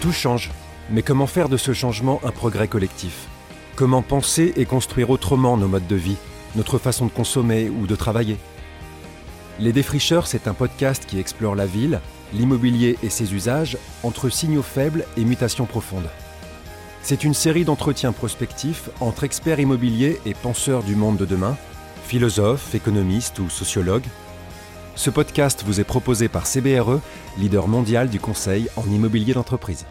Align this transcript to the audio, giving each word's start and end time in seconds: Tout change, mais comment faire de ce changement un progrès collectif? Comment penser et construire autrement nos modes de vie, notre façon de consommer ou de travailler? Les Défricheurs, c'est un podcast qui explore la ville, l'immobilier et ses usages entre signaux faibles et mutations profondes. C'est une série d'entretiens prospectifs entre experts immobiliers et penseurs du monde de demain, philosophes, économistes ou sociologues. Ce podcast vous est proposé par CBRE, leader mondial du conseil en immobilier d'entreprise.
Tout 0.00 0.12
change, 0.12 0.50
mais 0.88 1.02
comment 1.02 1.26
faire 1.26 1.50
de 1.50 1.58
ce 1.58 1.74
changement 1.74 2.22
un 2.24 2.30
progrès 2.30 2.68
collectif? 2.68 3.26
Comment 3.76 4.00
penser 4.00 4.54
et 4.56 4.64
construire 4.64 5.10
autrement 5.10 5.58
nos 5.58 5.68
modes 5.68 5.86
de 5.86 5.96
vie, 5.96 6.16
notre 6.56 6.78
façon 6.78 7.04
de 7.04 7.10
consommer 7.10 7.68
ou 7.68 7.86
de 7.86 7.94
travailler? 7.94 8.38
Les 9.58 9.74
Défricheurs, 9.74 10.26
c'est 10.26 10.48
un 10.48 10.54
podcast 10.54 11.04
qui 11.06 11.18
explore 11.18 11.54
la 11.54 11.66
ville, 11.66 12.00
l'immobilier 12.32 12.96
et 13.02 13.10
ses 13.10 13.34
usages 13.34 13.76
entre 14.02 14.30
signaux 14.30 14.62
faibles 14.62 15.04
et 15.18 15.24
mutations 15.26 15.66
profondes. 15.66 16.08
C'est 17.02 17.22
une 17.22 17.34
série 17.34 17.66
d'entretiens 17.66 18.12
prospectifs 18.12 18.88
entre 19.00 19.24
experts 19.24 19.60
immobiliers 19.60 20.18
et 20.24 20.32
penseurs 20.32 20.82
du 20.82 20.96
monde 20.96 21.18
de 21.18 21.26
demain, 21.26 21.58
philosophes, 22.06 22.74
économistes 22.74 23.38
ou 23.38 23.50
sociologues. 23.50 24.08
Ce 24.96 25.10
podcast 25.10 25.62
vous 25.64 25.80
est 25.80 25.84
proposé 25.84 26.28
par 26.28 26.46
CBRE, 26.46 27.00
leader 27.38 27.68
mondial 27.68 28.08
du 28.08 28.20
conseil 28.20 28.68
en 28.76 28.84
immobilier 28.90 29.32
d'entreprise. 29.32 29.86